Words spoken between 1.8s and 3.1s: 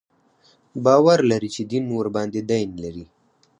ورباندې دین لري.